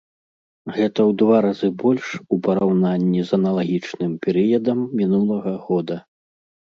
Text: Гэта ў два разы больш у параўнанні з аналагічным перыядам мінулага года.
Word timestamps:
Гэта 0.75 0.93
ў 0.93 1.11
два 1.21 1.37
разы 1.45 1.67
больш 1.83 2.07
у 2.35 2.39
параўнанні 2.47 3.21
з 3.29 3.39
аналагічным 3.39 4.11
перыядам 4.25 4.79
мінулага 5.03 5.53
года. 5.69 5.95